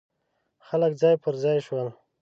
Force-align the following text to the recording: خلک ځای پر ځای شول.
خلک 0.67 0.91
ځای 1.01 1.15
پر 1.23 1.33
ځای 1.43 1.57
شول. 1.65 1.87